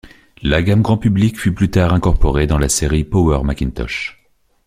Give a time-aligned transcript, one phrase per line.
[0.41, 4.19] La gamme grand public fut plus tard incorporée dans la série Power Macintosh.